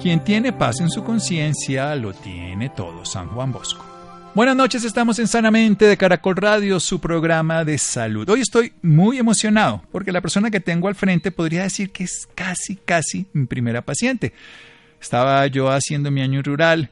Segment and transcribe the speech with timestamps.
[0.00, 3.84] Quien tiene paz en su conciencia lo tiene todo, San Juan Bosco.
[4.34, 8.26] Buenas noches, estamos en Sanamente de Caracol Radio, su programa de salud.
[8.30, 12.26] Hoy estoy muy emocionado porque la persona que tengo al frente podría decir que es
[12.34, 14.32] casi, casi mi primera paciente.
[14.98, 16.90] Estaba yo haciendo mi año rural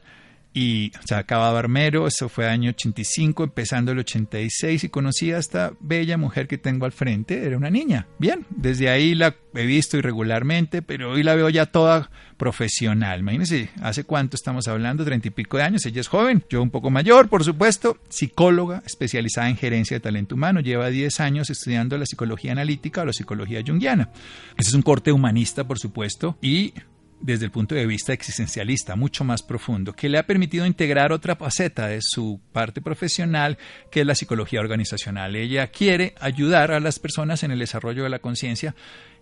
[0.59, 5.73] y se acababa Armero, eso fue año 85, empezando el 86 y conocí a esta
[5.79, 8.09] bella mujer que tengo al frente, era una niña.
[8.19, 13.21] Bien, desde ahí la he visto irregularmente, pero hoy la veo ya toda profesional.
[13.21, 15.05] Imagínense, ¿hace cuánto estamos hablando?
[15.05, 18.83] Treinta y pico de años, ella es joven, yo un poco mayor, por supuesto, psicóloga
[18.85, 23.13] especializada en gerencia de talento humano, lleva 10 años estudiando la psicología analítica o la
[23.13, 24.11] psicología junguiana.
[24.57, 26.75] Ese es un corte humanista, por supuesto, y
[27.21, 31.37] desde el punto de vista existencialista, mucho más profundo, que le ha permitido integrar otra
[31.37, 33.59] faceta de su parte profesional,
[33.91, 35.37] que es la psicología organizacional.
[35.37, 38.75] Ella quiere ayudar a las personas en el desarrollo de la conciencia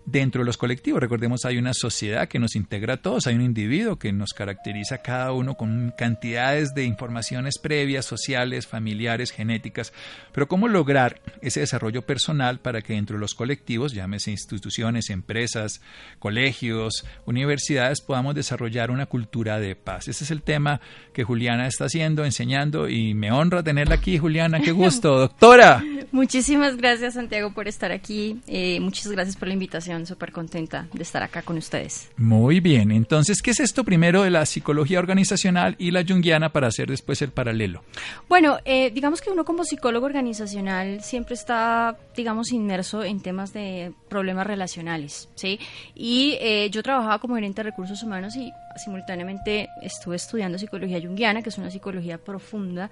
[0.07, 1.01] dentro de los colectivos.
[1.01, 4.99] Recordemos, hay una sociedad que nos integra a todos, hay un individuo que nos caracteriza
[4.99, 9.93] cada uno con cantidades de informaciones previas, sociales, familiares, genéticas,
[10.33, 15.81] pero cómo lograr ese desarrollo personal para que dentro de los colectivos, llámese instituciones, empresas,
[16.21, 20.09] colegios, universidades, podamos desarrollar una cultura de paz.
[20.09, 20.81] Ese es el tema
[21.13, 25.83] que Juliana está haciendo, enseñando y me honra tenerla aquí, Juliana, qué gusto, doctora.
[26.13, 28.41] Muchísimas gracias, Santiago, por estar aquí.
[28.47, 32.11] Eh, muchas gracias por la invitación súper contenta de estar acá con ustedes.
[32.17, 36.67] Muy bien, entonces, ¿qué es esto primero de la psicología organizacional y la junguiana para
[36.67, 37.85] hacer después el paralelo?
[38.29, 43.93] Bueno, eh, digamos que uno como psicólogo organizacional siempre está, digamos, inmerso en temas de
[44.09, 45.61] problemas relacionales, ¿sí?
[45.95, 51.43] Y eh, yo trabajaba como gerente de recursos humanos y simultáneamente estuve estudiando psicología junguiana,
[51.43, 52.91] que es una psicología profunda,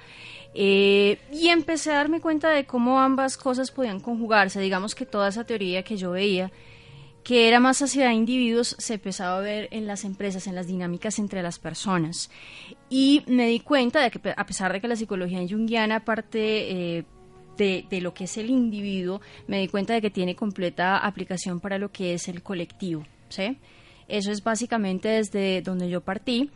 [0.55, 4.61] eh, y empecé a darme cuenta de cómo ambas cosas podían conjugarse.
[4.61, 6.51] Digamos que toda esa teoría que yo veía
[7.25, 11.19] que era más hacia individuos, se empezaba a ver en las empresas, en las dinámicas
[11.19, 12.31] entre las personas.
[12.91, 17.05] Y me di cuenta de que a pesar de que la psicología junguiana parte eh,
[17.57, 21.61] de, de, lo que es el individuo, me di cuenta de que tiene completa aplicación
[21.61, 23.07] para lo que es el colectivo.
[23.31, 23.57] ¿sí?
[24.07, 26.51] Eso es básicamente desde donde yo partí.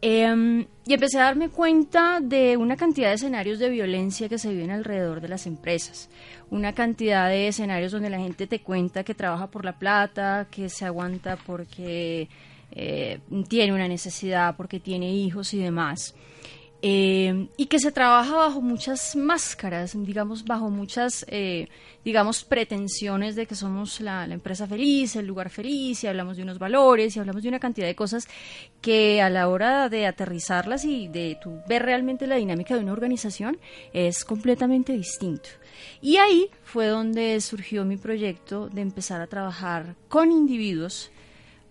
[0.00, 4.50] Em, y empecé a darme cuenta de una cantidad de escenarios de violencia que se
[4.50, 6.08] viven alrededor de las empresas,
[6.50, 10.68] una cantidad de escenarios donde la gente te cuenta que trabaja por la plata, que
[10.68, 12.28] se aguanta porque
[12.70, 16.14] eh, tiene una necesidad, porque tiene hijos y demás.
[16.80, 21.68] Eh, y que se trabaja bajo muchas máscaras, digamos, bajo muchas, eh,
[22.04, 26.60] digamos, pretensiones de que somos la, empresa feliz, el lugar feliz, y hablamos de unos
[26.60, 28.28] valores, y hablamos de una cantidad de cosas
[28.80, 31.36] que a la hora de aterrizarlas y de
[31.68, 33.58] ver realmente la dinámica de una organización
[33.92, 35.48] es completamente distinto.
[36.00, 41.10] Y ahí fue donde surgió mi proyecto de empezar a trabajar con individuos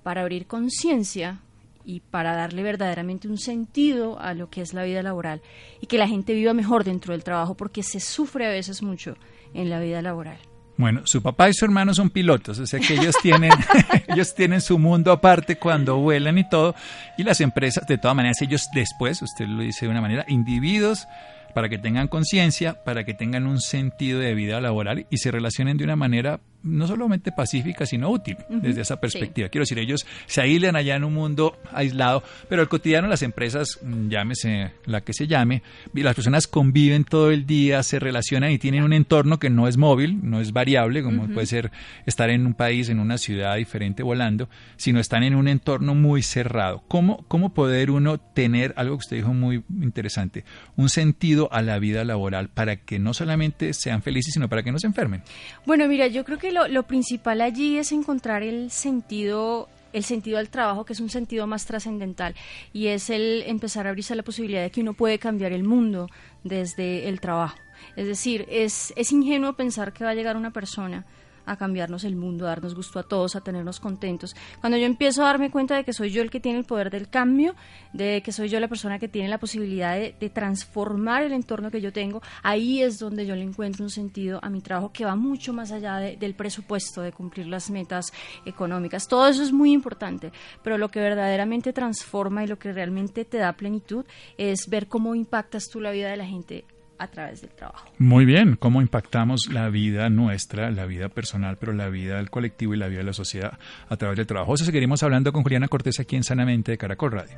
[0.04, 1.42] para abrir conciencia
[1.88, 5.42] y para darle verdaderamente un sentido a lo que es la vida laboral
[5.80, 9.16] y que la gente viva mejor dentro del trabajo porque se sufre a veces mucho
[9.54, 10.38] en la vida laboral.
[10.76, 13.52] Bueno, su papá y su hermano son pilotos, o sea que ellos tienen,
[14.08, 16.76] ellos tienen su mundo aparte cuando vuelan y todo,
[17.18, 21.08] y las empresas, de todas maneras, ellos después, usted lo dice de una manera, individuos
[21.56, 25.78] para que tengan conciencia, para que tengan un sentido de vida laboral y se relacionen
[25.78, 29.50] de una manera no solamente pacífica, sino útil desde esa perspectiva.
[29.50, 33.80] Quiero decir, ellos se aíslan allá en un mundo aislado, pero el cotidiano las empresas,
[33.82, 35.64] mm, llámese la que se llame,
[35.94, 39.78] las personas conviven todo el día, se relacionan y tienen un entorno que no es
[39.78, 41.72] móvil, no es variable, como puede ser
[42.06, 46.22] estar en un país, en una ciudad diferente volando, sino están en un entorno muy
[46.22, 46.84] cerrado.
[46.88, 50.44] ¿Cómo, cómo poder uno tener algo que usted dijo muy interesante,
[50.76, 54.72] un sentido a la vida laboral para que no solamente sean felices, sino para que
[54.72, 55.24] no se enfermen?
[55.66, 60.50] Bueno, mira, yo creo que lo, principal allí es encontrar el sentido el sentido al
[60.50, 62.36] trabajo, que es un sentido más trascendental,
[62.74, 66.08] y es el empezar a abrirse la posibilidad de que uno puede cambiar el mundo
[66.44, 67.58] desde el trabajo.
[67.96, 71.06] Es decir, es, es ingenuo pensar que va a llegar una persona
[71.48, 74.36] a cambiarnos el mundo, a darnos gusto a todos, a tenernos contentos.
[74.60, 76.92] Cuando yo empiezo a darme cuenta de que soy yo el que tiene el poder
[76.92, 77.56] del cambio,
[77.94, 81.82] de que soy yo la persona que tiene la posibilidad de, transformar el entorno que
[81.82, 85.16] yo tengo, ahí es donde yo le encuentro un sentido a mi trabajo que va
[85.16, 88.12] mucho más allá del presupuesto, de cumplir las metas
[88.46, 89.08] económicas.
[89.08, 90.32] Todo eso es muy importante,
[90.64, 94.06] pero lo que verdaderamente transforma y lo que realmente te da plenitud
[94.38, 96.66] es ver cómo impactas tú la vida de la gente
[96.98, 97.88] a través del trabajo.
[97.98, 102.74] Muy bien, cómo impactamos la vida nuestra, la vida personal, pero la vida del colectivo
[102.74, 103.58] y la vida de la sociedad
[103.90, 104.54] a través del trabajo.
[104.56, 107.36] Eso seguiremos hablando con Juliana Cortés aquí en Sanamente de Caracol Radio.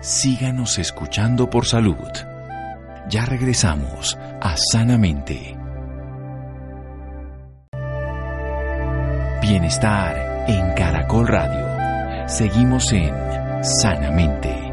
[0.00, 2.08] Síganos escuchando por salud.
[3.08, 5.56] Ya regresamos a Sanamente.
[9.42, 12.28] Bienestar en Caracol Radio.
[12.28, 13.12] Seguimos en
[13.62, 14.69] Sanamente.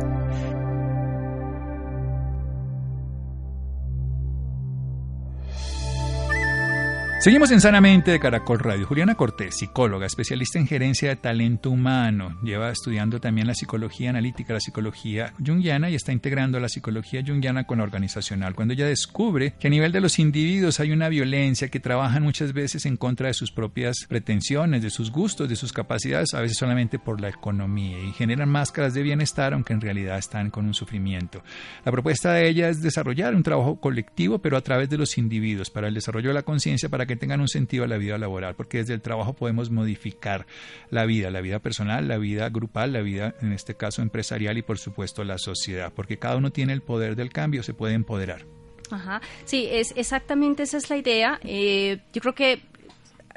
[7.27, 8.87] Seguimos en Sanamente de Caracol Radio.
[8.87, 14.53] Juliana Cortés, psicóloga, especialista en gerencia de talento humano, lleva estudiando también la psicología analítica,
[14.53, 18.55] la psicología junguiana y está integrando la psicología junguiana con la organizacional.
[18.55, 22.53] Cuando ella descubre que a nivel de los individuos hay una violencia que trabajan muchas
[22.53, 26.57] veces en contra de sus propias pretensiones, de sus gustos, de sus capacidades, a veces
[26.57, 30.73] solamente por la economía y generan máscaras de bienestar, aunque en realidad están con un
[30.73, 31.43] sufrimiento.
[31.83, 35.69] La propuesta de ella es desarrollar un trabajo colectivo, pero a través de los individuos,
[35.69, 38.55] para el desarrollo de la conciencia, para que tengan un sentido a la vida laboral,
[38.55, 40.45] porque desde el trabajo podemos modificar
[40.89, 44.61] la vida, la vida personal, la vida grupal, la vida, en este caso, empresarial y,
[44.61, 48.45] por supuesto, la sociedad, porque cada uno tiene el poder del cambio, se puede empoderar.
[48.89, 51.39] Ajá, sí, es exactamente esa es la idea.
[51.43, 52.61] Eh, yo creo que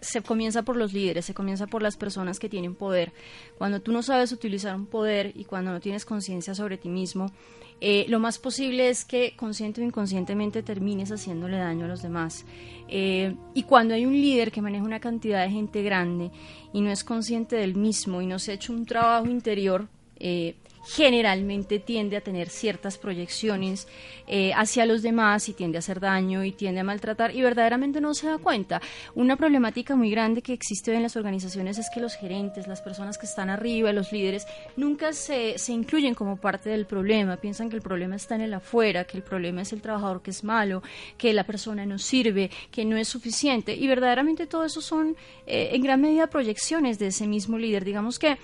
[0.01, 3.13] se comienza por los líderes, se comienza por las personas que tienen poder.
[3.59, 7.33] Cuando tú no sabes utilizar un poder y cuando no tienes conciencia sobre ti mismo,
[7.81, 12.45] eh, lo más posible es que consciente o inconscientemente termines haciéndole daño a los demás.
[12.89, 16.31] Eh, y cuando hay un líder que maneja una cantidad de gente grande
[16.73, 19.89] y no es consciente del mismo y no se ha hecho un trabajo interior,
[20.19, 23.89] eh, generalmente tiende a tener ciertas proyecciones
[24.27, 28.01] eh, hacia los demás y tiende a hacer daño y tiende a maltratar y verdaderamente
[28.01, 28.81] no se da cuenta.
[29.15, 33.19] Una problemática muy grande que existe en las organizaciones es que los gerentes, las personas
[33.19, 34.47] que están arriba, los líderes,
[34.77, 38.55] nunca se, se incluyen como parte del problema, piensan que el problema está en el
[38.55, 40.83] afuera, que el problema es el trabajador que es malo,
[41.19, 45.17] que la persona no sirve, que no es suficiente y verdaderamente todo eso son
[45.47, 47.85] eh, en gran medida proyecciones de ese mismo líder.
[47.85, 48.39] Digamos que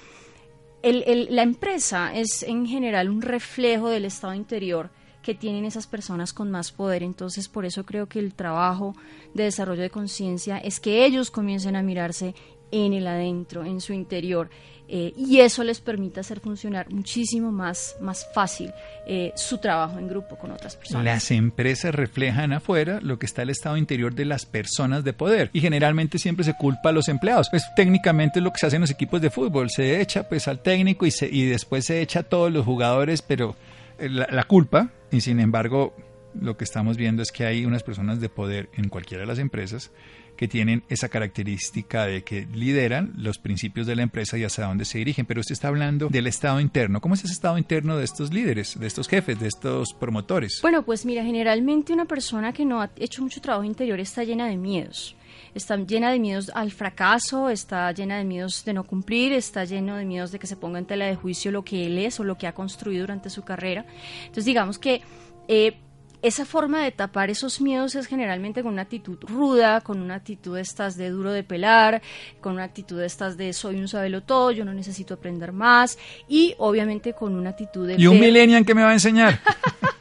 [0.92, 4.90] la empresa es en general un reflejo del estado interior
[5.22, 7.02] que tienen esas personas con más poder.
[7.02, 8.94] Entonces, por eso creo que el trabajo
[9.34, 12.34] de desarrollo de conciencia es que ellos comiencen a mirarse
[12.70, 14.50] en el adentro, en su interior,
[14.88, 18.72] eh, y eso les permite hacer funcionar muchísimo más, más fácil
[19.06, 21.04] eh, su trabajo en grupo con otras personas.
[21.04, 25.50] Las empresas reflejan afuera lo que está el estado interior de las personas de poder
[25.52, 27.48] y generalmente siempre se culpa a los empleados.
[27.50, 30.46] Pues técnicamente es lo que se hace en los equipos de fútbol, se echa pues
[30.46, 33.56] al técnico y, se, y después se echa a todos los jugadores, pero
[33.98, 35.94] eh, la culpa, y sin embargo
[36.40, 39.38] lo que estamos viendo es que hay unas personas de poder en cualquiera de las
[39.38, 39.90] empresas
[40.36, 44.84] que tienen esa característica de que lideran los principios de la empresa y hacia dónde
[44.84, 45.26] se dirigen.
[45.26, 47.00] Pero usted está hablando del estado interno.
[47.00, 50.60] ¿Cómo es ese estado interno de estos líderes, de estos jefes, de estos promotores?
[50.62, 54.46] Bueno, pues mira, generalmente una persona que no ha hecho mucho trabajo interior está llena
[54.46, 55.16] de miedos
[55.54, 59.96] está llena de miedos al fracaso, está llena de miedos de no cumplir, está lleno
[59.96, 62.24] de miedos de que se ponga en tela de juicio lo que él es o
[62.24, 63.86] lo que ha construido durante su carrera.
[64.20, 65.00] Entonces, digamos que
[65.48, 65.78] eh,
[66.26, 70.56] esa forma de tapar esos miedos es generalmente con una actitud ruda, con una actitud
[70.56, 72.02] de estas de duro de pelar,
[72.40, 75.98] con una actitud de estas de soy un sabelo todo, yo no necesito aprender más
[76.28, 77.96] y obviamente con una actitud de...
[77.96, 79.40] ¿Y un millennial que me va a enseñar?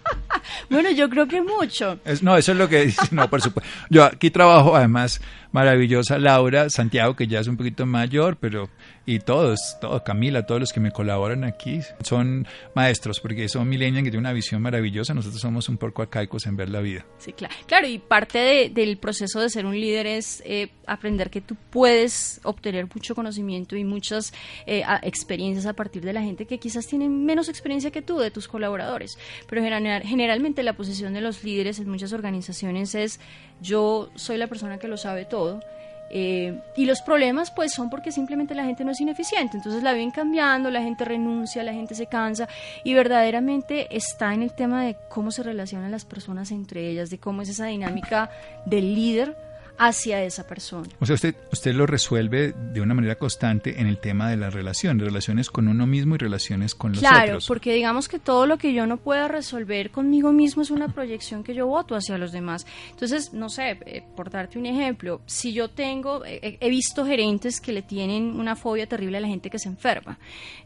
[0.69, 1.99] bueno, yo creo que mucho.
[2.21, 3.69] no, eso es lo que dice, no, por supuesto.
[3.89, 8.69] Yo aquí trabajo además maravillosa Laura, Santiago, que ya es un poquito mayor, pero
[9.05, 14.03] y todos, todos, Camila, todos los que me colaboran aquí son maestros, porque son millennials
[14.05, 17.05] que tienen una visión maravillosa, nosotros somos un poco arcaicos en ver la vida.
[17.19, 21.41] Sí, claro, claro y parte del proceso de ser un líder es eh, aprender que
[21.41, 24.33] tú puedes obtener mucho conocimiento y muchas
[24.65, 28.31] eh, experiencias a partir de la gente que quizás tiene menos experiencia que tú, de
[28.31, 33.19] tus colaboradores, pero generalmente la posición de los líderes en muchas organizaciones es
[33.61, 35.61] yo soy la persona que lo sabe todo
[36.09, 39.93] eh, y los problemas pues son porque simplemente la gente no es ineficiente, entonces la
[39.93, 42.47] ven cambiando, la gente renuncia, la gente se cansa.
[42.83, 47.17] Y verdaderamente está en el tema de cómo se relacionan las personas entre ellas, de
[47.17, 48.29] cómo es esa dinámica
[48.65, 49.35] del líder
[49.77, 50.87] hacia esa persona.
[50.99, 54.53] O sea, usted, usted lo resuelve de una manera constante en el tema de las
[54.53, 57.45] relaciones, relaciones con uno mismo y relaciones con los claro, otros.
[57.45, 60.89] Claro, porque digamos que todo lo que yo no pueda resolver conmigo mismo es una
[60.89, 62.65] proyección que yo voto hacia los demás.
[62.91, 67.59] Entonces, no sé, eh, por darte un ejemplo, si yo tengo, eh, he visto gerentes
[67.61, 70.17] que le tienen una fobia terrible a la gente que se enferma.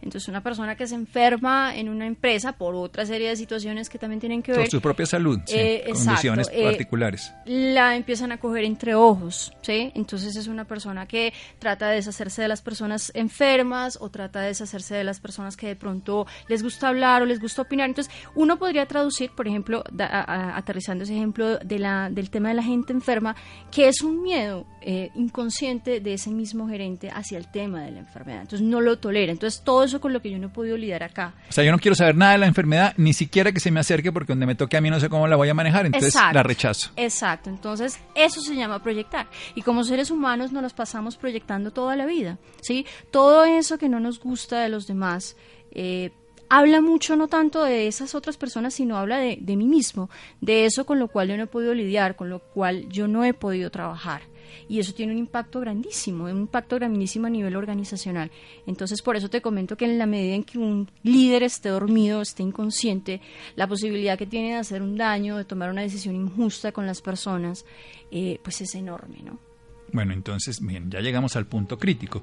[0.01, 3.97] Entonces, una persona que se enferma en una empresa por otra serie de situaciones que
[3.97, 4.61] también tienen que ver...
[4.61, 7.33] Por su propia salud, sí, eh, condiciones exacto, particulares.
[7.45, 9.91] La empiezan a coger entre ojos, ¿sí?
[9.95, 14.47] Entonces es una persona que trata de deshacerse de las personas enfermas o trata de
[14.47, 17.89] deshacerse de las personas que de pronto les gusta hablar o les gusta opinar.
[17.89, 22.29] Entonces uno podría traducir, por ejemplo, da, a, a, aterrizando ese ejemplo de la, del
[22.29, 23.35] tema de la gente enferma,
[23.71, 27.99] que es un miedo eh, inconsciente de ese mismo gerente hacia el tema de la
[27.99, 28.41] enfermedad.
[28.41, 29.31] Entonces no lo tolera.
[29.31, 31.33] Entonces todo eso con lo que yo no he podido lidiar acá.
[31.49, 33.79] O sea, yo no quiero saber nada de la enfermedad, ni siquiera que se me
[33.79, 36.15] acerque porque donde me toque a mí no sé cómo la voy a manejar, entonces
[36.15, 36.35] Exacto.
[36.35, 36.91] la rechazo.
[36.95, 37.49] Exacto.
[37.49, 39.27] Entonces eso se llama proyectar.
[39.53, 42.87] Y como seres humanos nos los pasamos proyectando toda la vida, ¿sí?
[43.11, 45.37] Todo eso que no nos gusta de los demás,
[45.71, 46.09] eh,
[46.49, 50.09] habla mucho no tanto de esas otras personas, sino habla de, de, mí mismo,
[50.41, 53.23] de eso con lo cual yo no he podido lidiar, con lo cual yo no
[53.23, 54.23] he podido trabajar.
[54.67, 58.31] Y eso tiene un impacto grandísimo, un impacto grandísimo a nivel organizacional.
[58.65, 62.21] Entonces, por eso te comento que en la medida en que un líder esté dormido,
[62.21, 63.21] esté inconsciente,
[63.55, 67.01] la posibilidad que tiene de hacer un daño, de tomar una decisión injusta con las
[67.01, 67.65] personas,
[68.11, 69.48] eh, pues es enorme, ¿no?
[69.91, 72.21] Bueno, entonces, bien, ya llegamos al punto crítico.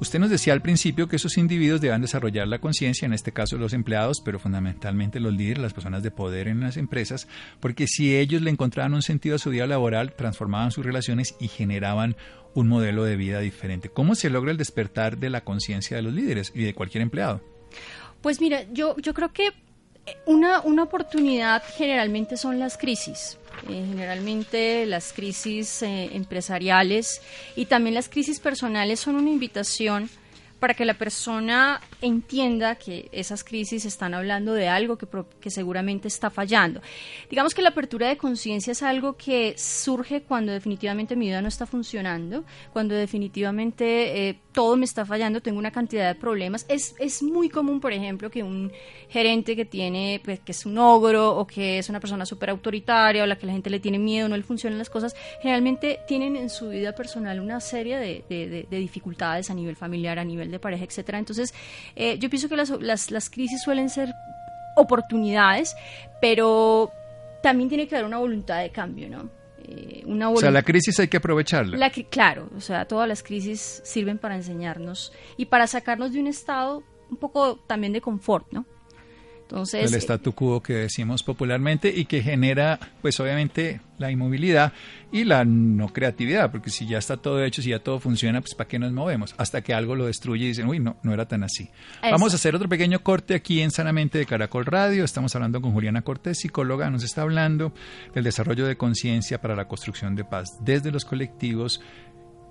[0.00, 3.58] Usted nos decía al principio que esos individuos deben desarrollar la conciencia, en este caso
[3.58, 7.26] los empleados, pero fundamentalmente los líderes, las personas de poder en las empresas,
[7.60, 11.48] porque si ellos le encontraban un sentido a su vida laboral, transformaban sus relaciones y
[11.48, 12.16] generaban
[12.54, 13.88] un modelo de vida diferente.
[13.88, 17.40] ¿Cómo se logra el despertar de la conciencia de los líderes y de cualquier empleado?
[18.20, 19.50] Pues mira, yo, yo creo que
[20.26, 23.38] una, una oportunidad generalmente son las crisis.
[23.68, 27.20] Eh, generalmente las crisis eh, empresariales
[27.56, 30.08] y también las crisis personales son una invitación
[30.58, 35.06] para que la persona entienda que esas crisis están hablando de algo que,
[35.40, 36.80] que seguramente está fallando.
[37.30, 41.48] Digamos que la apertura de conciencia es algo que surge cuando definitivamente mi vida no
[41.48, 46.66] está funcionando, cuando definitivamente eh, todo me está fallando, tengo una cantidad de problemas.
[46.68, 48.72] Es, es muy común, por ejemplo, que un
[49.08, 53.22] gerente que tiene, pues, que es un ogro o que es una persona súper autoritaria
[53.22, 56.34] o la que la gente le tiene miedo, no le funcionan las cosas, generalmente tienen
[56.34, 60.24] en su vida personal una serie de, de, de, de dificultades a nivel familiar, a
[60.24, 61.20] nivel de pareja, etcétera.
[61.20, 61.54] Entonces,
[61.94, 64.12] eh, yo pienso que las, las, las crisis suelen ser
[64.74, 65.76] oportunidades,
[66.20, 66.90] pero
[67.44, 69.30] también tiene que haber una voluntad de cambio, ¿no?
[69.70, 71.76] Eh, una o sea, la crisis hay que aprovecharla.
[71.76, 76.26] La, claro, o sea, todas las crisis sirven para enseñarnos y para sacarnos de un
[76.26, 78.64] estado un poco también de confort, ¿no?
[79.48, 84.74] Entonces, el statu quo que decimos popularmente y que genera, pues obviamente, la inmovilidad
[85.10, 88.54] y la no creatividad, porque si ya está todo hecho, si ya todo funciona, pues
[88.54, 89.34] ¿para qué nos movemos?
[89.38, 91.62] Hasta que algo lo destruye y dicen, uy, no, no era tan así.
[91.62, 92.12] Eso.
[92.12, 95.02] Vamos a hacer otro pequeño corte aquí en Sanamente de Caracol Radio.
[95.02, 97.72] Estamos hablando con Juliana Cortés, psicóloga, nos está hablando
[98.14, 101.80] del desarrollo de conciencia para la construcción de paz desde los colectivos,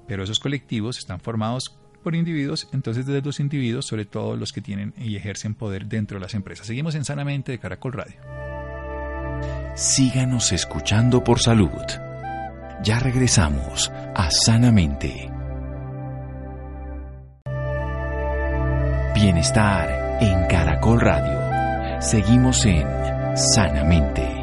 [0.08, 1.77] pero esos colectivos están formados
[2.08, 6.16] por individuos, entonces desde los individuos, sobre todo los que tienen y ejercen poder dentro
[6.16, 6.66] de las empresas.
[6.66, 8.16] Seguimos en Sanamente de Caracol Radio.
[9.76, 11.70] Síganos escuchando por salud.
[12.82, 15.30] Ya regresamos a Sanamente.
[19.14, 22.00] Bienestar en Caracol Radio.
[22.00, 22.88] Seguimos en
[23.36, 24.37] Sanamente.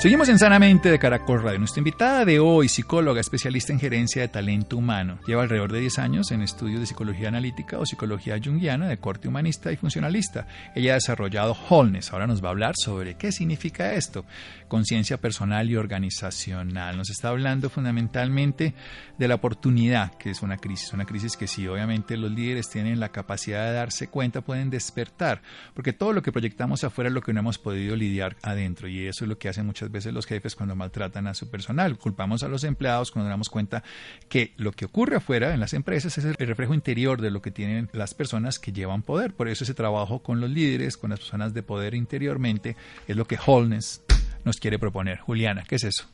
[0.00, 1.58] Seguimos en Sanamente de Caracol Radio.
[1.58, 5.18] Nuestra invitada de hoy, psicóloga, especialista en gerencia de talento humano.
[5.26, 9.28] Lleva alrededor de 10 años en estudios de psicología analítica o psicología junguiana de corte
[9.28, 10.46] humanista y funcionalista.
[10.74, 12.14] Ella ha desarrollado Wholeness.
[12.14, 14.24] Ahora nos va a hablar sobre qué significa esto.
[14.68, 16.96] Conciencia personal y organizacional.
[16.96, 18.72] Nos está hablando fundamentalmente
[19.18, 20.94] de la oportunidad, que es una crisis.
[20.94, 25.42] Una crisis que sí, obviamente los líderes tienen la capacidad de darse cuenta, pueden despertar.
[25.74, 28.88] Porque todo lo que proyectamos afuera es lo que no hemos podido lidiar adentro.
[28.88, 31.98] Y eso es lo que hacen muchas veces los jefes cuando maltratan a su personal.
[31.98, 33.82] Culpamos a los empleados cuando damos cuenta
[34.28, 37.50] que lo que ocurre afuera en las empresas es el reflejo interior de lo que
[37.50, 39.34] tienen las personas que llevan poder.
[39.34, 43.26] Por eso ese trabajo con los líderes, con las personas de poder interiormente, es lo
[43.26, 44.02] que Wholeness
[44.44, 45.18] nos quiere proponer.
[45.18, 46.04] Juliana, ¿qué es eso?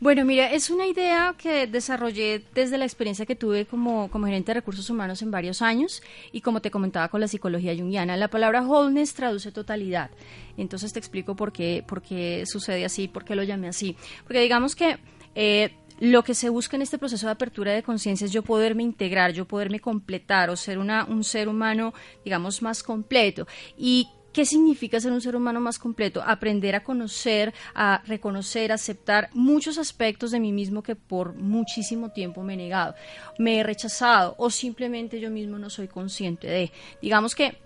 [0.00, 4.50] Bueno, mira, es una idea que desarrollé desde la experiencia que tuve como, como gerente
[4.50, 8.16] de recursos humanos en varios años y como te comentaba con la psicología junguiana.
[8.16, 10.10] La palabra wholeness traduce totalidad.
[10.56, 13.96] Entonces te explico por qué, por qué sucede así, por qué lo llamé así.
[14.24, 14.98] Porque digamos que...
[15.34, 18.82] Eh, lo que se busca en este proceso de apertura de conciencia es yo poderme
[18.82, 21.92] integrar, yo poderme completar o ser un ser humano,
[22.24, 23.46] digamos, más completo.
[23.76, 26.22] Y ¿Qué significa ser un ser humano más completo?
[26.24, 32.42] Aprender a conocer, a reconocer, aceptar muchos aspectos de mí mismo que por muchísimo tiempo
[32.42, 32.94] me he negado,
[33.38, 36.70] me he rechazado o simplemente yo mismo no soy consciente de.
[37.02, 37.58] Digamos que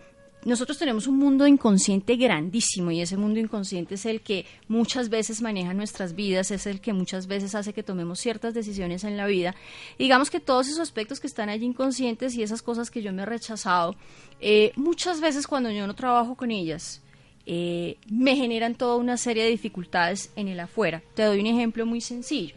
[0.45, 5.41] nosotros tenemos un mundo inconsciente grandísimo y ese mundo inconsciente es el que muchas veces
[5.41, 9.27] maneja nuestras vidas, es el que muchas veces hace que tomemos ciertas decisiones en la
[9.27, 9.55] vida.
[9.99, 13.23] digamos que todos esos aspectos que están allí inconscientes y esas cosas que yo me
[13.23, 13.97] he rechazado,
[14.41, 17.01] eh, muchas veces cuando yo no trabajo con ellas,
[17.47, 21.03] eh, me generan toda una serie de dificultades en el afuera.
[21.15, 22.55] Te doy un ejemplo muy sencillo.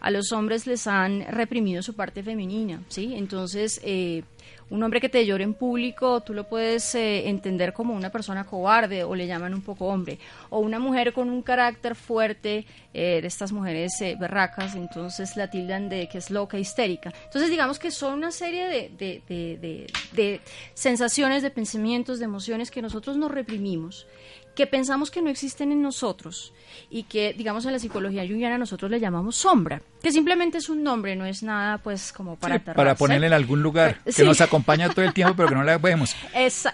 [0.00, 3.14] A los hombres les han reprimido su parte femenina, ¿sí?
[3.14, 4.24] Entonces, eh,
[4.72, 8.44] un hombre que te llore en público, tú lo puedes eh, entender como una persona
[8.44, 10.18] cobarde o le llaman un poco hombre.
[10.48, 12.64] O una mujer con un carácter fuerte,
[12.94, 17.12] eh, de estas mujeres eh, berracas, entonces la tildan de que es loca, histérica.
[17.24, 20.40] Entonces digamos que son una serie de, de
[20.72, 24.06] sensaciones, de pensamientos, de emociones que nosotros nos reprimimos
[24.54, 26.52] que pensamos que no existen en nosotros
[26.90, 30.82] y que, digamos, en la psicología junguiana nosotros le llamamos sombra, que simplemente es un
[30.82, 34.90] nombre, no es nada, pues, como para Para ponerle en algún lugar, que nos acompaña
[34.90, 36.14] todo el tiempo, pero que no la vemos.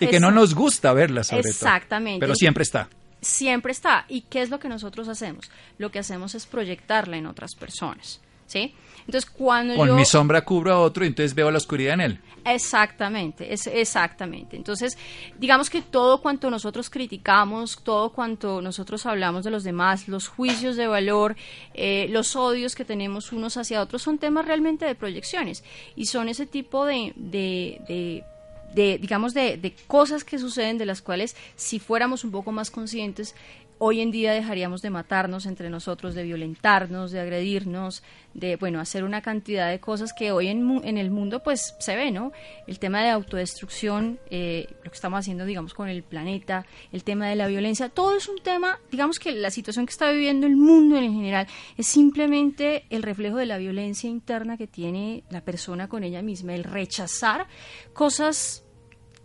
[0.00, 2.20] y que no nos gusta verla, sobre Exactamente.
[2.20, 2.88] Pero siempre está.
[3.20, 4.04] Siempre está.
[4.08, 5.50] ¿Y qué es lo que nosotros hacemos?
[5.76, 8.20] Lo que hacemos es proyectarla en otras personas.
[8.46, 8.74] ¿Sí?
[9.08, 12.20] Entonces, cuando Con mi sombra cubro a otro y entonces veo la oscuridad en él.
[12.44, 14.54] Exactamente, es, exactamente.
[14.54, 14.98] Entonces,
[15.38, 20.76] digamos que todo cuanto nosotros criticamos, todo cuanto nosotros hablamos de los demás, los juicios
[20.76, 21.36] de valor,
[21.72, 25.64] eh, los odios que tenemos unos hacia otros, son temas realmente de proyecciones
[25.96, 28.24] y son ese tipo de, de,
[28.74, 32.70] de digamos, de, de, cosas que suceden de las cuales si fuéramos un poco más
[32.70, 33.34] conscientes,
[33.78, 38.02] hoy en día dejaríamos de matarnos entre nosotros, de violentarnos, de agredirnos,
[38.34, 41.96] de, bueno, hacer una cantidad de cosas que hoy en, en el mundo pues se
[41.96, 42.32] ve, ¿no?
[42.66, 47.28] El tema de autodestrucción, eh, lo que estamos haciendo, digamos, con el planeta, el tema
[47.28, 50.56] de la violencia, todo es un tema, digamos que la situación que está viviendo el
[50.56, 55.88] mundo en general es simplemente el reflejo de la violencia interna que tiene la persona
[55.88, 57.46] con ella misma, el rechazar
[57.92, 58.64] cosas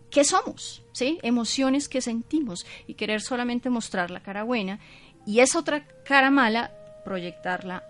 [0.09, 1.19] que somos, ¿sí?
[1.21, 4.79] Emociones que sentimos y querer solamente mostrar la cara buena
[5.25, 6.71] y esa otra cara mala
[7.03, 7.83] proyectarla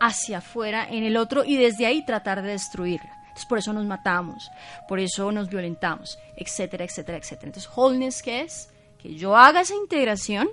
[0.00, 3.10] hacia afuera en el otro y desde ahí tratar de destruirla.
[3.28, 4.50] Entonces por eso nos matamos,
[4.88, 7.48] por eso nos violentamos, etcétera, etcétera, etcétera.
[7.48, 8.70] Entonces wholeness qué es?
[8.98, 10.48] Que yo haga esa integración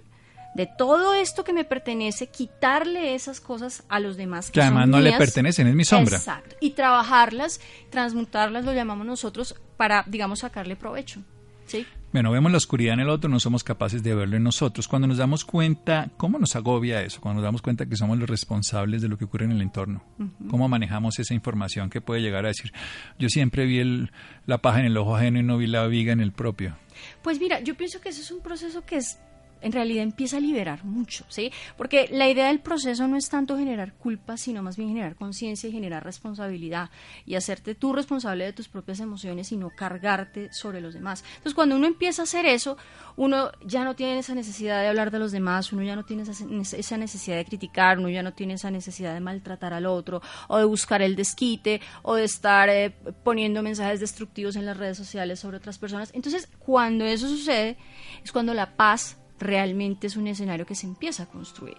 [0.55, 4.51] de todo esto que me pertenece, quitarle esas cosas a los demás.
[4.51, 6.15] Que, además no le pertenecen, es mi sombra.
[6.15, 6.55] Exacto.
[6.61, 11.21] Y trabajarlas, transmutarlas, lo llamamos nosotros, para, digamos, sacarle provecho.
[11.65, 11.85] ¿Sí?
[12.15, 14.87] Bueno, vemos la oscuridad en el otro, no somos capaces de verlo en nosotros.
[14.87, 17.19] Cuando nos damos cuenta, ¿cómo nos agobia eso?
[17.19, 20.01] Cuando nos damos cuenta que somos los responsables de lo que ocurre en el entorno.
[20.49, 22.71] ¿Cómo manejamos esa información que puede llegar a decir,
[23.19, 24.07] yo siempre vi
[24.45, 26.77] la paja en el ojo ajeno y no vi la viga en el propio?
[27.21, 29.19] Pues mira, yo pienso que ese es un proceso que es
[29.61, 31.51] en realidad empieza a liberar mucho, ¿sí?
[31.77, 35.69] Porque la idea del proceso no es tanto generar culpa, sino más bien generar conciencia
[35.69, 36.89] y generar responsabilidad
[37.25, 41.23] y hacerte tú responsable de tus propias emociones y no cargarte sobre los demás.
[41.27, 42.77] Entonces, cuando uno empieza a hacer eso,
[43.15, 46.23] uno ya no tiene esa necesidad de hablar de los demás, uno ya no tiene
[46.23, 50.57] esa necesidad de criticar, uno ya no tiene esa necesidad de maltratar al otro o
[50.57, 55.39] de buscar el desquite o de estar eh, poniendo mensajes destructivos en las redes sociales
[55.39, 56.11] sobre otras personas.
[56.13, 57.77] Entonces, cuando eso sucede,
[58.23, 61.77] es cuando la paz realmente es un escenario que se empieza a construir.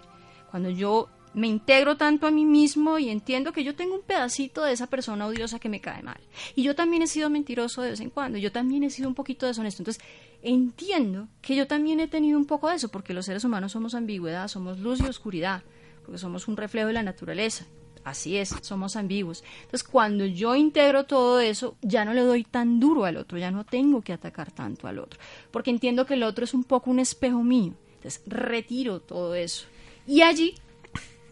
[0.50, 4.64] Cuando yo me integro tanto a mí mismo y entiendo que yo tengo un pedacito
[4.64, 6.18] de esa persona odiosa que me cae mal.
[6.54, 9.14] Y yo también he sido mentiroso de vez en cuando, yo también he sido un
[9.14, 9.82] poquito deshonesto.
[9.82, 10.02] Entonces,
[10.42, 13.94] entiendo que yo también he tenido un poco de eso, porque los seres humanos somos
[13.94, 15.62] ambigüedad, somos luz y oscuridad,
[16.04, 17.66] porque somos un reflejo de la naturaleza.
[18.06, 19.42] Así es, somos ambiguos.
[19.62, 23.50] Entonces, cuando yo integro todo eso, ya no le doy tan duro al otro, ya
[23.50, 25.18] no tengo que atacar tanto al otro,
[25.50, 27.74] porque entiendo que el otro es un poco un espejo mío.
[27.96, 29.66] Entonces, retiro todo eso.
[30.06, 30.54] Y allí,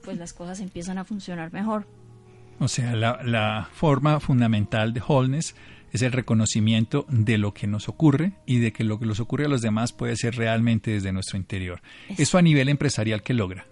[0.02, 1.86] pues las cosas empiezan a funcionar mejor.
[2.58, 5.54] O sea, la, forma fundamental de wholeness
[5.92, 9.44] es el reconocimiento de lo que nos ocurre y de que lo que nos ocurre
[9.44, 11.82] a los demás puede ser realmente desde nuestro interior.
[12.18, 13.64] Eso a nivel empresarial, ¿qué logra?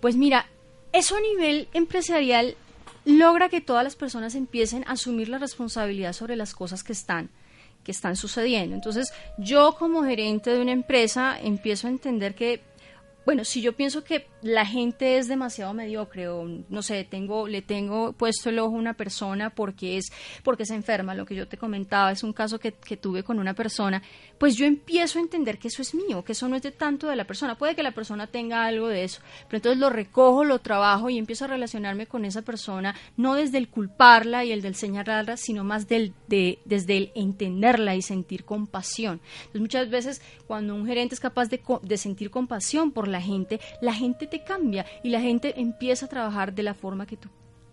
[0.00, 0.46] Pues mira,
[0.92, 2.56] eso a nivel empresarial
[3.04, 7.30] logra que todas las personas empiecen a asumir la responsabilidad sobre las cosas que están
[7.84, 8.74] que están sucediendo.
[8.74, 12.62] Entonces, yo como gerente de una empresa empiezo a entender que
[13.24, 17.62] bueno, si yo pienso que la gente es demasiado mediocre o no sé, tengo le
[17.62, 20.06] tengo puesto el ojo a una persona porque es
[20.42, 23.38] porque se enferma, lo que yo te comentaba es un caso que, que tuve con
[23.38, 24.02] una persona,
[24.38, 27.08] pues yo empiezo a entender que eso es mío, que eso no es de tanto
[27.08, 30.44] de la persona, puede que la persona tenga algo de eso, pero entonces lo recojo,
[30.44, 34.62] lo trabajo y empiezo a relacionarme con esa persona no desde el culparla y el
[34.62, 39.20] del señalarla, sino más del de, desde el entenderla y sentir compasión.
[39.40, 43.60] Entonces muchas veces cuando un gerente es capaz de, de sentir compasión por la gente,
[43.80, 47.28] la gente te cambia y la gente empieza a trabajar de la forma que tú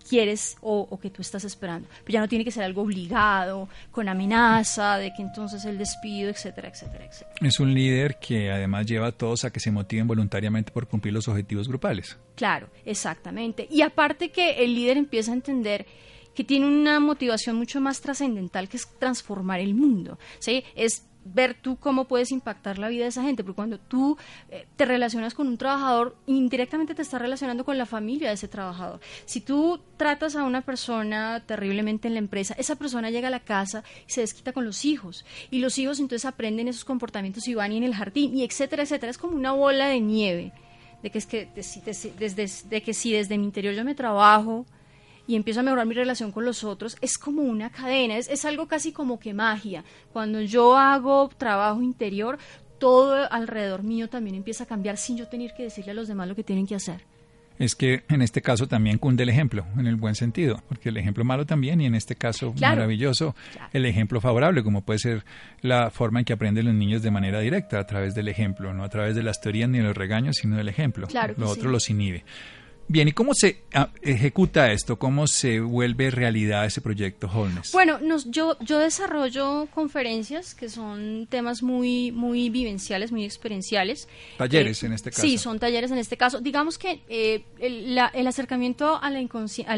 [0.07, 1.87] quieres o, que tú estás esperando.
[2.03, 6.29] Pero ya no tiene que ser algo obligado, con amenaza de que entonces el despido,
[6.29, 7.35] etcétera, etcétera, etcétera.
[7.41, 11.13] Es un líder que además lleva a todos a que se motiven voluntariamente por cumplir
[11.13, 12.17] los objetivos grupales.
[12.35, 13.67] Claro, exactamente.
[13.69, 15.85] Y aparte que el líder empieza a entender
[16.33, 20.63] que tiene una motivación mucho más trascendental que es transformar el mundo, ¿sí?
[20.75, 24.17] Es ver tú cómo puedes impactar la vida de esa gente, porque cuando tú
[24.49, 28.47] eh, te relacionas con un trabajador, indirectamente te estás relacionando con la familia de ese
[28.47, 28.99] trabajador.
[29.25, 33.39] Si tú tratas a una persona terriblemente en la empresa, esa persona llega a la
[33.39, 37.55] casa y se desquita con los hijos, y los hijos entonces aprenden esos comportamientos y
[37.55, 39.11] van y en el jardín, y etcétera, etcétera.
[39.11, 40.53] Es como una bola de nieve,
[41.03, 44.65] de que es que desde, de que si desde mi interior yo me trabajo,
[45.27, 48.45] y empiezo a mejorar mi relación con los otros, es como una cadena, es, es
[48.45, 49.83] algo casi como que magia.
[50.13, 52.39] Cuando yo hago trabajo interior,
[52.79, 56.27] todo alrededor mío también empieza a cambiar sin yo tener que decirle a los demás
[56.27, 57.01] lo que tienen que hacer
[57.59, 60.97] es que en este caso también cunde el ejemplo, en el buen sentido, porque el
[60.97, 63.35] ejemplo malo también, y en este caso maravilloso,
[63.73, 65.25] el ejemplo favorable, como puede ser
[65.61, 68.83] la forma en que aprenden los niños de manera directa, a través del ejemplo, no
[68.83, 71.07] a través de las teorías ni de los regaños, sino del ejemplo.
[71.37, 72.23] Lo otro los inhibe.
[72.89, 74.97] Bien, ¿y cómo se ah, ejecuta esto?
[74.97, 77.73] ¿Cómo se vuelve realidad ese proyecto Holness?
[77.73, 84.07] Bueno, yo, yo desarrollo conferencias que son temas muy, muy vivenciales, muy experienciales.
[84.37, 85.21] Talleres eh, en este caso.
[85.21, 86.39] Sí, son talleres en este caso.
[86.39, 89.17] Digamos que eh, el, acercamiento al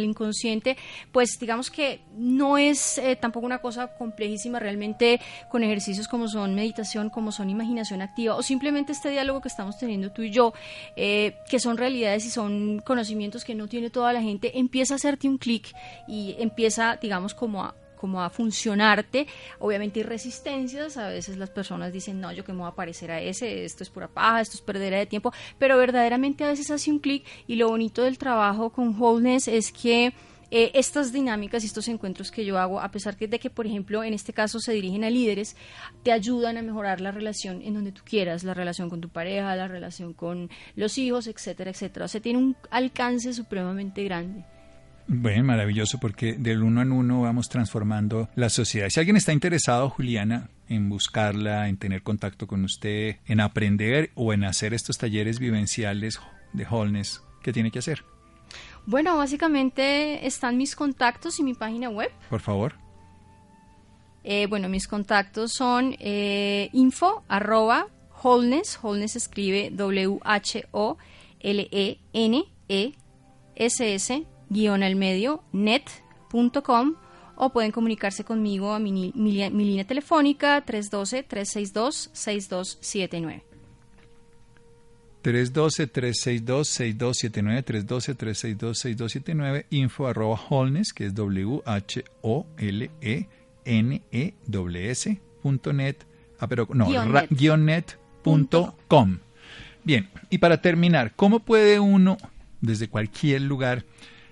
[0.04, 0.78] inconsciente,
[1.12, 5.20] pues digamos que no es eh, tampoco una cosa complejísima realmente
[5.50, 9.80] con ejercicios como son meditación, como son imaginación activa o simplemente este diálogo que estamos
[9.80, 10.54] teniendo tú y yo,
[10.96, 15.30] que son realidades y son conocimientos que no tiene toda la gente, empieza a hacerte
[15.30, 15.74] un clic
[16.06, 19.28] y empieza, digamos, como a como a funcionarte.
[19.60, 23.12] Obviamente hay resistencias, a veces las personas dicen, no, yo que me voy a parecer
[23.12, 26.72] a ese, esto es pura paja, esto es perder de tiempo, pero verdaderamente a veces
[26.72, 30.14] hace un clic y lo bonito del trabajo con Wholeness es que
[30.52, 34.04] eh, estas dinámicas y estos encuentros que yo hago, a pesar de que, por ejemplo,
[34.04, 35.56] en este caso se dirigen a líderes,
[36.04, 39.56] te ayudan a mejorar la relación en donde tú quieras, la relación con tu pareja,
[39.56, 42.06] la relación con los hijos, etcétera, etcétera.
[42.06, 44.44] O sea, tiene un alcance supremamente grande.
[45.12, 48.90] Bueno, maravilloso, porque del uno en uno vamos transformando la sociedad.
[48.90, 54.34] Si alguien está interesado, Juliana, en buscarla, en tener contacto con usted, en aprender o
[54.34, 56.20] en hacer estos talleres vivenciales
[56.54, 58.04] de Holness, ¿qué tiene que hacer?
[58.86, 62.10] Bueno, básicamente están mis contactos y mi página web.
[62.30, 62.76] Por favor.
[64.24, 67.88] Eh, bueno, mis contactos son eh, info arroba
[68.24, 70.68] wholeness, wholeness escribe W-H-O-L-E-N-E-S-S
[74.50, 76.96] guion al medio net.com
[77.38, 83.49] o pueden comunicarse conmigo a mi, mi línea telefónica 312-362-6279.
[85.24, 92.10] 312-362-6279, 312-362-6279, info arroba Holness, que es W-H-O-L-E-N-E-S
[95.42, 96.06] punto net,
[96.40, 96.88] ah, pero no,
[97.30, 97.98] guion net.
[98.88, 99.20] com.
[99.84, 102.18] Bien, y para terminar, ¿cómo puede uno,
[102.62, 103.86] desde cualquier lugar,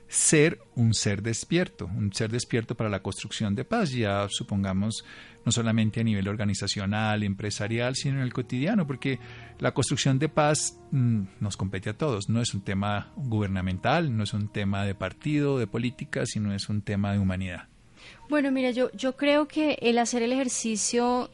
[0.07, 5.03] ser un ser despierto, un ser despierto para la construcción de paz, ya supongamos
[5.45, 9.19] no solamente a nivel organizacional, empresarial, sino en el cotidiano, porque
[9.59, 14.23] la construcción de paz mm, nos compete a todos, no es un tema gubernamental, no
[14.23, 17.67] es un tema de partido, de política, sino es un tema de humanidad.
[18.29, 21.29] Bueno, mira, yo, yo creo que el hacer el ejercicio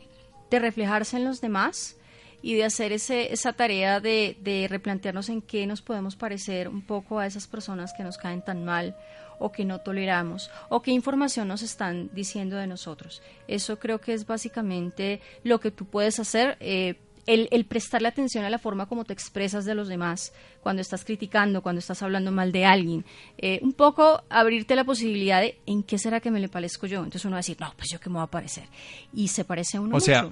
[0.49, 1.97] de reflejarse en los demás
[2.43, 6.81] y de hacer ese, esa tarea de, de replantearnos en qué nos podemos parecer un
[6.81, 8.95] poco a esas personas que nos caen tan mal
[9.39, 13.21] o que no toleramos o qué información nos están diciendo de nosotros.
[13.47, 16.57] Eso creo que es básicamente lo que tú puedes hacer.
[16.59, 20.81] Eh, el, el, prestarle atención a la forma como te expresas de los demás, cuando
[20.81, 23.05] estás criticando, cuando estás hablando mal de alguien,
[23.37, 26.97] eh, un poco abrirte la posibilidad de en qué será que me le parezco yo.
[26.97, 28.65] Entonces uno va a decir, no, pues yo qué me voy a parecer.
[29.13, 29.95] Y se parece a uno.
[29.95, 30.29] O sea,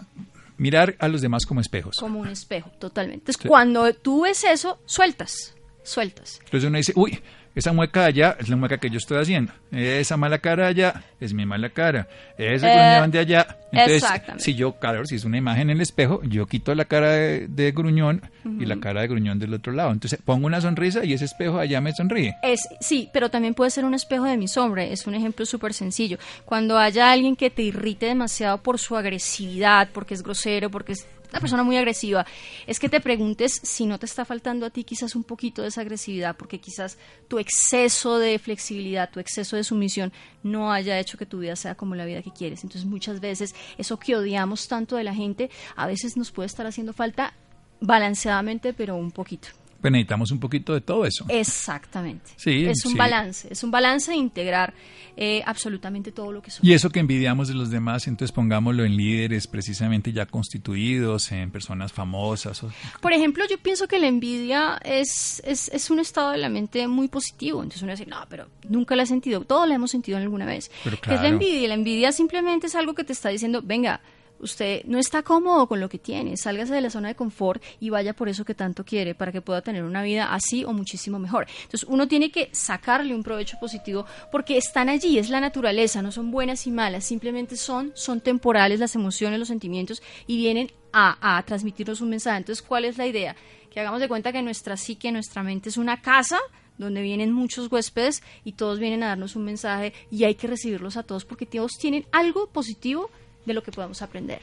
[0.62, 1.95] mirar a los demás como espejos.
[2.00, 3.32] Como un espejo, totalmente.
[3.32, 6.39] Entonces, cuando tú ves eso, sueltas sueltas.
[6.45, 7.19] Entonces uno dice, uy,
[7.55, 9.51] esa mueca allá es la mueca que yo estoy haciendo.
[9.71, 12.07] Esa mala cara allá es mi mala cara.
[12.37, 13.57] Ese Eh, gruñón de allá.
[13.71, 14.03] Entonces,
[14.37, 17.47] si yo, claro, si es una imagen en el espejo, yo quito la cara de,
[17.47, 18.21] de gruñón
[18.59, 19.91] y la cara de gruñón del otro lado.
[19.91, 22.35] Entonces pongo una sonrisa y ese espejo allá me sonríe.
[22.43, 24.83] Es, sí, pero también puede ser un espejo de mi sombra.
[24.83, 26.17] Es un ejemplo súper sencillo.
[26.45, 31.07] Cuando haya alguien que te irrite demasiado por su agresividad, porque es grosero, porque es
[31.31, 32.25] una persona muy agresiva,
[32.67, 35.69] es que te preguntes si no te está faltando a ti quizás un poquito de
[35.69, 40.11] esa agresividad, porque quizás tu exceso de flexibilidad, tu exceso de sumisión
[40.43, 42.63] no haya hecho que tu vida sea como la vida que quieres.
[42.63, 46.65] Entonces muchas veces eso que odiamos tanto de la gente, a veces nos puede estar
[46.65, 47.33] haciendo falta
[47.79, 49.61] balanceadamente, pero un poquito.
[49.81, 51.25] Pues necesitamos un poquito de todo eso.
[51.27, 52.31] Exactamente.
[52.35, 52.97] Sí, es un sí.
[52.97, 54.73] balance, es un balance de integrar
[55.17, 56.67] eh, absolutamente todo lo que somos.
[56.67, 61.51] Y eso que envidiamos de los demás, entonces pongámoslo en líderes precisamente ya constituidos, en
[61.51, 62.63] personas famosas.
[63.01, 66.87] Por ejemplo, yo pienso que la envidia es, es, es un estado de la mente
[66.87, 67.63] muy positivo.
[67.63, 69.41] Entonces uno dice, no, pero nunca la he sentido.
[69.41, 70.71] Todos la hemos sentido alguna vez.
[70.83, 71.35] Pero ¿Qué es la claro.
[71.35, 71.67] envidia?
[71.67, 74.01] La envidia simplemente es algo que te está diciendo, venga,
[74.41, 77.89] usted no está cómodo con lo que tiene, sálgase de la zona de confort y
[77.89, 81.19] vaya por eso que tanto quiere para que pueda tener una vida así o muchísimo
[81.19, 81.47] mejor.
[81.63, 86.12] Entonces uno tiene que sacarle un provecho positivo porque están allí, es la naturaleza, no
[86.12, 91.38] son buenas y malas, simplemente son, son temporales las emociones, los sentimientos y vienen a,
[91.38, 92.38] a transmitirnos un mensaje.
[92.38, 93.36] Entonces, ¿cuál es la idea?
[93.69, 96.39] Que hagamos de cuenta que nuestra psique, nuestra mente es una casa
[96.77, 100.97] donde vienen muchos huéspedes y todos vienen a darnos un mensaje y hay que recibirlos
[100.97, 103.10] a todos porque todos tienen algo positivo
[103.45, 104.41] de lo que podemos aprender.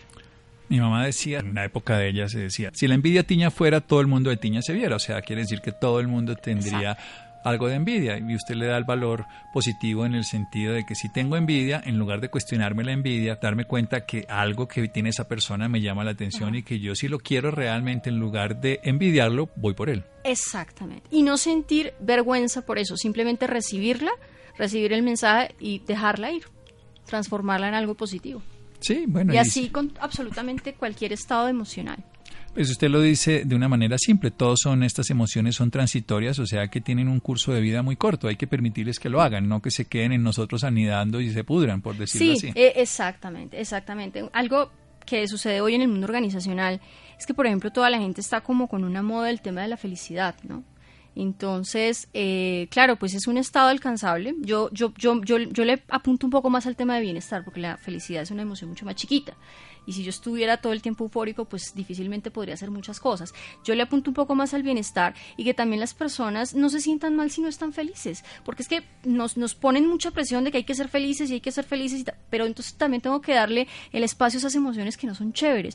[0.69, 3.81] Mi mamá decía, en la época de ella se decía, si la envidia tiña fuera,
[3.81, 4.97] todo el mundo de tiña se viera.
[4.97, 6.99] O sea, quiere decir que todo el mundo tendría
[7.45, 10.95] algo de envidia y usted le da el valor positivo en el sentido de que
[10.95, 15.11] si tengo envidia, en lugar de cuestionarme la envidia, darme cuenta que algo que tiene
[15.11, 18.61] esa persona me llama la atención y que yo si lo quiero realmente, en lugar
[18.61, 20.05] de envidiarlo, voy por él.
[20.25, 21.05] Exactamente.
[21.11, 24.11] Y no sentir vergüenza por eso, simplemente recibirla,
[24.57, 26.45] recibir el mensaje y dejarla ir,
[27.07, 28.43] transformarla en algo positivo.
[28.81, 29.35] Sí, bueno.
[29.35, 31.99] Y así con absolutamente cualquier estado emocional.
[32.55, 36.47] Pues usted lo dice de una manera simple, todos son estas emociones son transitorias, o
[36.47, 39.49] sea que tienen un curso de vida muy corto, hay que permitirles que lo hagan,
[39.49, 42.59] no que se queden en nosotros anidando y se pudran, por decirlo Sí, así.
[42.59, 44.29] eh, exactamente, exactamente.
[44.33, 44.73] Algo
[45.07, 46.81] que sucede hoy en el mundo organizacional
[47.19, 49.69] es que, por ejemplo, toda la gente está como con una moda del tema de
[49.69, 50.65] la felicidad, ¿no?
[51.15, 54.35] Entonces, eh, claro, pues es un estado alcanzable.
[54.41, 57.61] Yo, yo, yo, yo, yo le apunto un poco más al tema de bienestar, porque
[57.61, 59.37] la felicidad es una emoción mucho más chiquita.
[59.89, 63.33] Y si yo estuviera todo el tiempo eufórico, pues difícilmente podría hacer muchas cosas.
[63.65, 66.81] Yo le apunto un poco más al bienestar y que también las personas no se
[66.81, 68.23] sientan mal si no están felices.
[68.45, 71.35] Porque es que nos, nos ponen mucha presión de que hay que ser felices y
[71.35, 74.99] hay que ser felices, pero entonces también tengo que darle el espacio a esas emociones
[74.99, 75.75] que no son chéveres.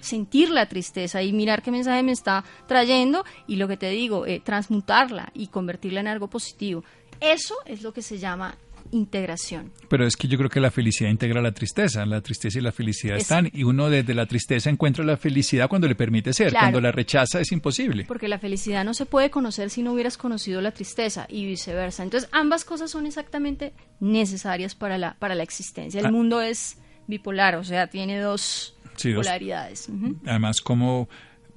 [0.00, 4.26] Sentir la tristeza y mirar qué mensaje me está trayendo y lo que te digo,
[4.26, 4.40] eh,
[4.80, 6.84] transmutarla y convertirla en algo positivo.
[7.20, 8.56] Eso es lo que se llama
[8.92, 9.70] integración.
[9.88, 12.72] Pero es que yo creo que la felicidad integra la tristeza, la tristeza y la
[12.72, 16.50] felicidad Es- están, y uno desde la tristeza encuentra la felicidad cuando le permite ser,
[16.50, 16.64] Claro.
[16.64, 18.04] cuando la rechaza es imposible.
[18.06, 22.02] Porque la felicidad no se puede conocer si no hubieras conocido la tristeza y viceversa.
[22.02, 26.00] Entonces, ambas cosas son exactamente necesarias para la, para la existencia.
[26.00, 26.10] El Ah.
[26.12, 29.88] mundo es bipolar, o sea, tiene dos Sí, dos- polaridades.
[30.26, 31.08] Además, ¿cómo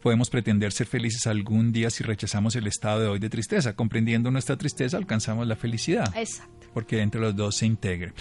[0.04, 3.74] podemos pretender ser felices algún día si rechazamos el estado de hoy de tristeza?
[3.74, 6.14] Comprendiendo nuestra tristeza alcanzamos la felicidad.
[6.16, 6.68] Exacto.
[6.74, 8.14] porque entre los dos se integre.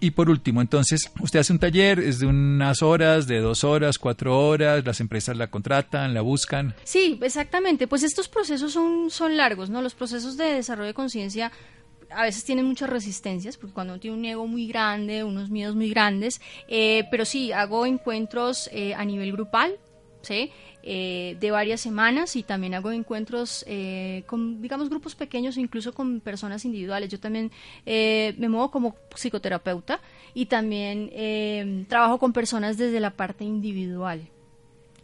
[0.00, 3.96] Y por último, entonces, usted hace un taller, es de unas horas, de dos horas,
[3.96, 6.74] cuatro horas, las empresas la contratan, la buscan.
[6.84, 7.86] Sí, exactamente.
[7.86, 9.80] Pues estos procesos son, son largos, ¿no?
[9.80, 11.52] Los procesos de desarrollo de conciencia
[12.10, 15.74] a veces tienen muchas resistencias, porque cuando uno tiene un ego muy grande, unos miedos
[15.74, 19.78] muy grandes, eh, pero sí, hago encuentros eh, a nivel grupal,
[20.22, 20.52] ¿sí?
[20.86, 26.20] Eh, de varias semanas y también hago encuentros eh, con, digamos, grupos pequeños incluso con
[26.20, 27.08] personas individuales.
[27.08, 27.50] Yo también
[27.86, 30.00] eh, me muevo como psicoterapeuta
[30.34, 34.28] y también eh, trabajo con personas desde la parte individual.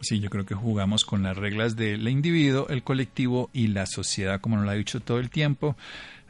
[0.02, 4.38] Sí, yo creo que jugamos con las reglas del individuo, el colectivo y la sociedad,
[4.40, 5.76] como nos lo ha dicho todo el tiempo,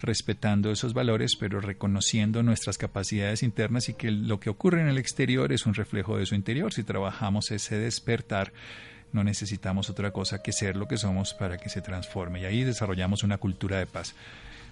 [0.01, 4.99] respetando esos valores, pero reconociendo nuestras capacidades internas y que lo que ocurre en el
[4.99, 6.73] exterior es un reflejo de su interior.
[6.73, 8.53] Si trabajamos ese despertar,
[9.13, 12.41] no necesitamos otra cosa que ser lo que somos para que se transforme.
[12.41, 14.15] Y ahí desarrollamos una cultura de paz.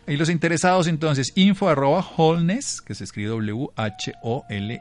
[0.06, 4.78] Y los interesados entonces, info arroba wholeness, que se escribe W-H-O-L-E-N-E-S-S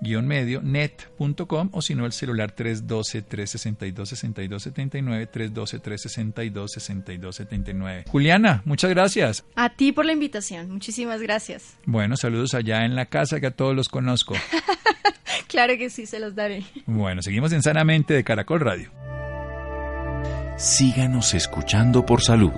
[0.00, 9.44] guion medio net.com o si no el celular 312-362-6279 312-362-6279 Juliana, muchas gracias.
[9.54, 10.70] A ti por la invitación.
[10.70, 11.76] Muchísimas gracias.
[11.84, 14.36] Bueno, saludos allá en la casa que a todos los conozco.
[15.58, 16.62] Claro que sí, se los daré.
[16.86, 18.92] Bueno, seguimos en Sanamente de Caracol Radio.
[20.56, 22.52] Síganos escuchando por salud.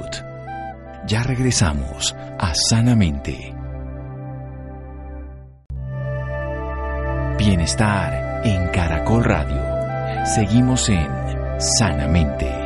[1.06, 3.54] Ya regresamos a Sanamente.
[7.38, 10.26] Bienestar en Caracol Radio.
[10.26, 11.08] Seguimos en
[11.58, 12.59] Sanamente.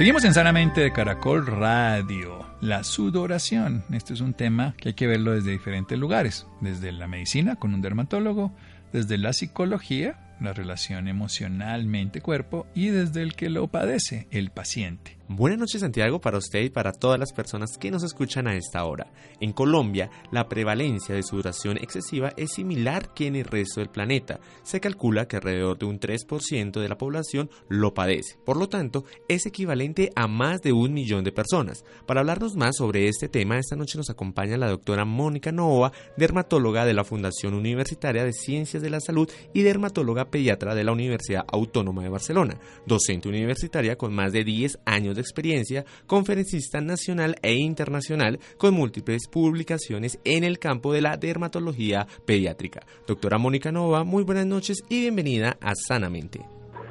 [0.00, 2.46] Seguimos en Sanamente de Caracol Radio.
[2.62, 3.84] La sudoración.
[3.92, 6.46] Este es un tema que hay que verlo desde diferentes lugares.
[6.62, 8.50] Desde la medicina con un dermatólogo,
[8.94, 15.19] desde la psicología, la relación emocional mente-cuerpo y desde el que lo padece, el paciente.
[15.32, 18.84] Buenas noches Santiago para usted y para todas las personas que nos escuchan a esta
[18.84, 19.12] hora.
[19.38, 24.40] En Colombia, la prevalencia de sudoración excesiva es similar que en el resto del planeta.
[24.64, 28.38] Se calcula que alrededor de un 3% de la población lo padece.
[28.44, 31.84] Por lo tanto, es equivalente a más de un millón de personas.
[32.06, 36.84] Para hablarnos más sobre este tema, esta noche nos acompaña la doctora Mónica Novoa, dermatóloga
[36.84, 41.44] de la Fundación Universitaria de Ciencias de la Salud y dermatóloga pediatra de la Universidad
[41.46, 47.54] Autónoma de Barcelona, docente universitaria con más de 10 años de experiencia, conferencista nacional e
[47.54, 52.80] internacional con múltiples publicaciones en el campo de la dermatología pediátrica.
[53.06, 56.40] Doctora Mónica Nova, muy buenas noches y bienvenida a Sanamente.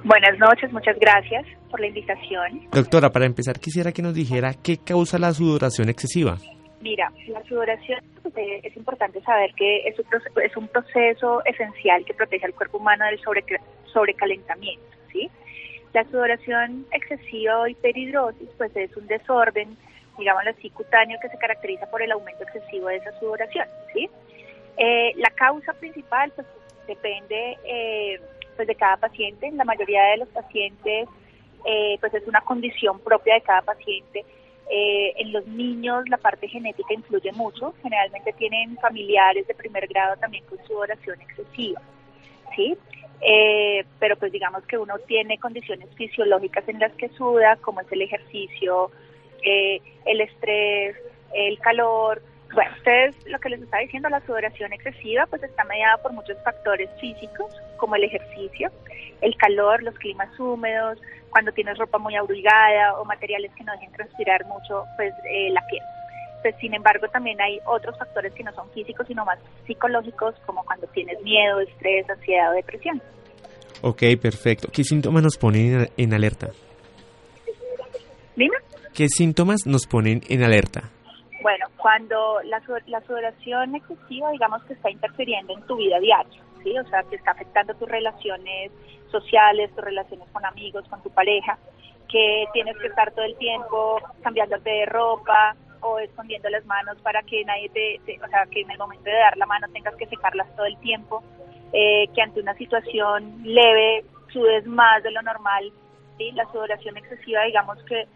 [0.04, 2.68] Buenas noches, muchas gracias por la invitación.
[2.72, 6.38] Doctora, para empezar quisiera que nos dijera qué causa la sudoración excesiva.
[6.82, 8.00] Mira, la sudoración
[8.36, 10.00] eh, es importante saber que es
[10.56, 13.20] un, proceso, esencial que protege al cuerpo humano del
[13.92, 15.30] sobrecalentamiento, ¿sí?
[15.93, 19.75] La sudoración excesiva o hiperhidrosis pues es un desorden,
[20.17, 23.67] digámoslo así, cutáneo que se caracteriza por el aumento excesivo de esa sudoración.
[23.93, 24.10] ¿sí?
[24.78, 26.47] Eh, la causa principal pues
[26.88, 28.21] depende eh,
[28.56, 29.47] pues de cada paciente.
[29.47, 31.08] En la mayoría de los pacientes
[31.65, 34.23] eh, pues es una condición propia de cada paciente.
[34.71, 37.73] en los niños la parte genética influye mucho.
[37.82, 41.82] Generalmente tienen familiares de primer grado también con sudoración excesiva.
[42.56, 42.78] ¿sí?
[43.22, 47.92] Eh, pero pues digamos que uno tiene condiciones fisiológicas en las que suda, como es
[47.92, 48.92] el ejercicio,
[49.44, 50.96] eh, el estrés,
[51.34, 52.22] el calor.
[52.54, 56.38] Bueno, ustedes lo que les está diciendo, la sudoración excesiva, pues está mediada por muchos
[56.44, 58.72] factores físicos, como el ejercicio,
[59.22, 60.98] el calor, los climas húmedos,
[61.30, 65.66] cuando tienes ropa muy abrigada o materiales que no dejen transpirar mucho, pues eh, la
[65.68, 65.84] piel.
[66.41, 70.63] Pues, sin embargo, también hay otros factores que no son físicos, sino más psicológicos, como
[70.63, 73.02] cuando tienes miedo, estrés, ansiedad o depresión.
[73.82, 74.69] Ok, perfecto.
[74.71, 76.49] ¿Qué síntomas nos ponen en alerta?
[78.36, 78.58] Dime.
[78.93, 80.84] ¿Qué síntomas nos ponen en alerta?
[81.41, 86.78] Bueno, cuando la, la sudoración excesiva, digamos que está interfiriendo en tu vida diaria, ¿sí?
[86.78, 88.71] O sea, que está afectando tus relaciones
[89.10, 91.58] sociales, tus relaciones con amigos, con tu pareja,
[92.10, 97.22] que tienes que estar todo el tiempo cambiándote de ropa, o escondiendo las manos para
[97.24, 100.08] que nadie te, o sea, que en el momento de dar la mano tengas que
[100.08, 101.24] secarlas todo el tiempo,
[101.74, 105.72] eh, que ante una situación leve sudes más de lo normal,
[106.18, 106.32] ¿sí?
[106.32, 108.08] la sudoración excesiva digamos que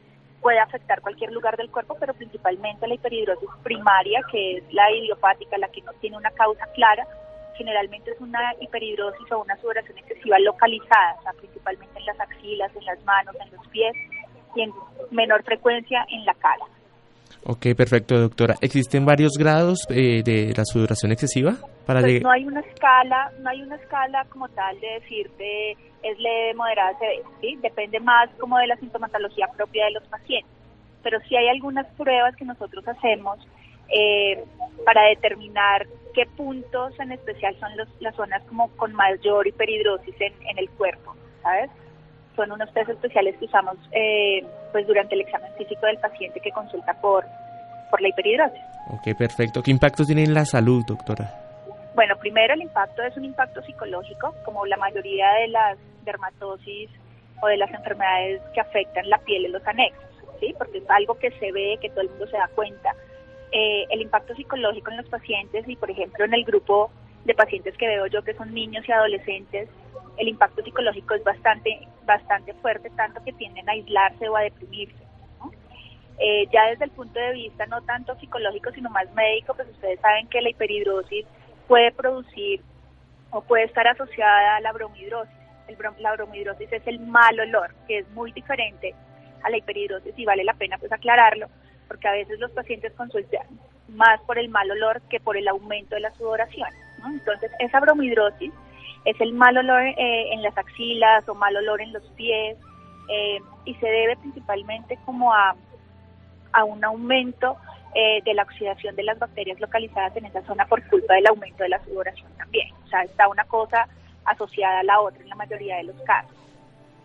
[0.41, 5.58] puede afectar cualquier lugar del cuerpo, pero principalmente la hiperhidrosis primaria, que es la idiopática,
[5.58, 7.08] la que no tiene una causa clara,
[7.56, 12.76] generalmente es una hiperhidrosis o una sudoración excesiva localizada, o sea, principalmente en las axilas,
[12.76, 13.93] en las manos, en los pies
[14.56, 14.73] y en
[15.12, 16.65] menor frecuencia en la cara.
[17.45, 18.56] Ok, perfecto, doctora.
[18.62, 21.56] ¿Existen varios grados eh, de la sudoración excesiva?
[21.86, 25.71] Para pues no hay una escala, no hay una escala como tal de decirte
[26.03, 27.58] es leve, moderada, severa, ¿sí?
[27.62, 30.51] Depende más como de la sintomatología propia de los pacientes.
[31.01, 33.39] Pero sí hay algunas pruebas que nosotros hacemos
[33.89, 34.43] eh,
[34.86, 40.34] para determinar qué puntos en especial son los, las zonas como con mayor hiperhidrosis en,
[40.47, 41.69] en el cuerpo, ¿sabes?
[42.36, 46.52] Son unos test especiales que usamos eh, pues durante el examen físico del paciente que
[46.52, 47.26] consulta por,
[47.89, 48.62] por la hiperhidrosis.
[48.89, 49.62] Ok, perfecto.
[49.62, 51.32] ¿Qué impacto tiene en la salud, doctora?
[51.96, 56.89] Bueno, primero el impacto es un impacto psicológico, como la mayoría de las dermatosis
[57.41, 60.04] o de las enfermedades que afectan la piel en los anexos,
[60.39, 60.56] ¿sí?
[60.58, 62.96] Porque es algo que se ve, que todo el mundo se da cuenta.
[63.52, 66.89] Eh, el impacto psicológico en los pacientes y, por ejemplo, en el grupo
[67.26, 69.69] de pacientes que veo yo que son niños y adolescentes,
[70.17, 75.04] el impacto psicológico es bastante, bastante fuerte, tanto que tienden a aislarse o a deprimirse.
[76.20, 80.00] Eh, ya desde el punto de vista no tanto psicológico, sino más médico, pues ustedes
[80.00, 81.26] saben que la hiperhidrosis
[81.68, 82.62] puede producir
[83.32, 85.34] o puede estar asociada a la bromidrosis.
[85.68, 88.94] El la bromidrosis es el mal olor, que es muy diferente
[89.44, 91.48] a la hiperhidrosis y vale la pena pues aclararlo,
[91.88, 93.48] porque a veces los pacientes consultan
[93.89, 96.70] más por el mal olor que por el aumento de la sudoración.
[97.06, 98.54] Entonces, esa bromidrosis
[99.06, 102.58] es el mal olor eh, en las axilas o mal olor en los pies
[103.10, 105.56] eh, y se debe principalmente como a,
[106.54, 107.58] a un aumento
[107.96, 111.62] eh, de la oxidación de las bacterias localizadas en esa zona por culpa del aumento
[111.63, 112.74] de la sudoración también.
[112.84, 113.88] O sea, está una cosa
[114.26, 116.36] asociada a la otra en la mayoría de los casos.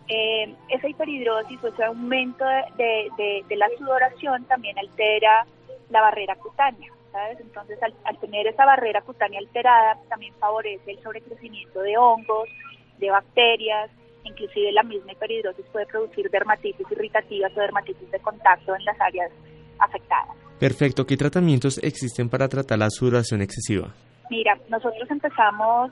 [0.07, 2.43] Eh, esa hiperhidrosis o ese aumento
[2.77, 5.45] de, de, la sudoración también altera
[5.91, 6.91] la barrera cutánea.
[7.11, 7.39] ¿Sabes?
[7.39, 12.49] Entonces, al, tener esa barrera cutánea alterada, también favorece el sobrecrecimiento de hongos,
[12.97, 13.89] de bacterias,
[14.23, 19.31] inclusive la misma hiperhidrosis puede producir dermatitis irritativas o dermatitis de contacto en las áreas
[19.79, 20.35] afectadas.
[20.59, 21.05] Perfecto.
[21.05, 23.93] ¿Qué tratamientos existen para tratar la sudoración excesiva?
[24.29, 25.91] Mira, nosotros empezamos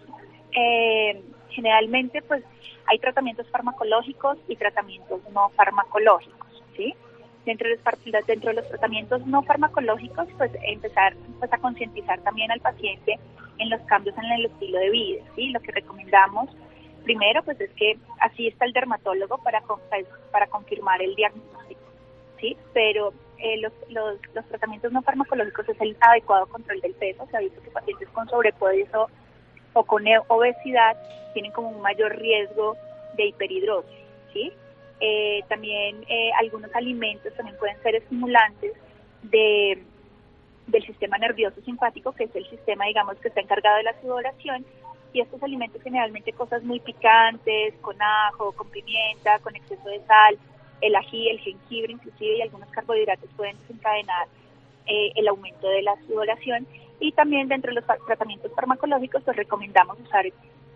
[0.53, 2.43] eh, generalmente, pues
[2.85, 6.93] hay tratamientos farmacológicos y tratamientos no farmacológicos, ¿sí?
[7.47, 12.51] Dentro de, los, dentro de los tratamientos no farmacológicos, pues empezar pues, a concientizar también
[12.51, 13.17] al paciente
[13.57, 15.49] en los cambios en el estilo de vida, ¿sí?
[15.51, 16.49] Lo que recomendamos
[17.05, 19.63] primero, pues es que así está el dermatólogo para,
[20.29, 21.79] para confirmar el diagnóstico,
[22.37, 22.57] ¿sí?
[22.73, 27.25] Pero eh, los, los, los, tratamientos no farmacológicos es el adecuado control del peso.
[27.31, 29.07] Se ha visto que pacientes con sobrepeso
[29.71, 30.97] o con obesidad
[31.33, 32.75] tienen como un mayor riesgo
[33.15, 34.51] de hiperhidrosis, ¿sí?
[34.99, 38.73] Eh, también eh, algunos alimentos también pueden ser estimulantes
[39.23, 39.83] de,
[40.67, 44.65] del sistema nervioso simpático, que es el sistema, digamos, que está encargado de la sudoración,
[45.13, 50.37] y estos alimentos generalmente cosas muy picantes, con ajo, con pimienta, con exceso de sal,
[50.81, 54.27] el ají, el jengibre inclusive y algunos carbohidratos pueden desencadenar
[54.85, 56.67] eh, el aumento de la sudoración.
[56.99, 60.25] Y también dentro de los tratamientos farmacológicos pues recomendamos usar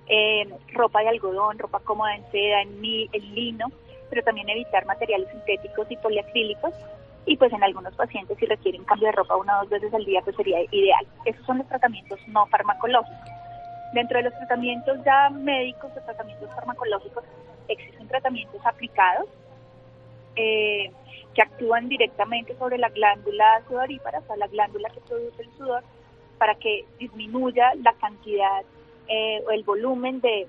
[0.07, 3.67] eh, ropa de algodón, ropa cómoda en seda, en, en lino,
[4.11, 6.73] pero también evitar materiales sintéticos y poliacrílicos
[7.25, 10.05] y pues en algunos pacientes si requieren cambio de ropa una o dos veces al
[10.05, 11.07] día pues sería ideal.
[11.25, 13.29] Esos son los tratamientos no farmacológicos.
[13.93, 17.23] Dentro de los tratamientos ya médicos o tratamientos farmacológicos
[17.67, 19.27] existen tratamientos aplicados
[20.35, 20.91] eh,
[21.33, 25.83] que actúan directamente sobre la glándula sudorípara, o sea, la glándula que produce el sudor,
[26.37, 28.63] para que disminuya la cantidad
[29.07, 30.47] eh, o el volumen de,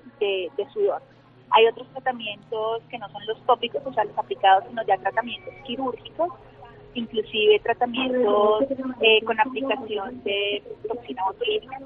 [0.73, 1.01] sudor.
[1.53, 5.53] Hay otros tratamientos que no son los tópicos, o sea, los aplicados, sino ya tratamientos
[5.65, 6.29] quirúrgicos,
[6.95, 8.63] inclusive tratamientos
[9.01, 11.79] eh, con aplicación de toxina botulínica.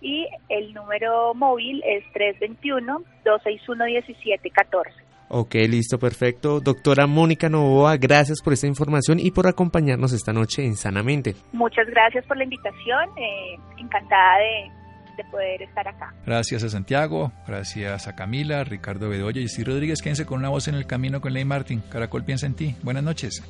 [0.00, 5.01] y el número móvil es 321-261-1714.
[5.34, 6.60] Ok, listo, perfecto.
[6.60, 11.36] Doctora Mónica Novoa, gracias por esta información y por acompañarnos esta noche en Sanamente.
[11.52, 16.12] Muchas gracias por la invitación, eh, encantada de, poder estar acá.
[16.26, 20.02] Gracias a Santiago, gracias a Camila, Ricardo Bedoya y Steve Rodríguez.
[20.02, 21.82] Quédense con una voz en el camino con Ley Martín.
[21.90, 22.76] Caracol piensa en ti.
[22.82, 23.42] Buenas noches.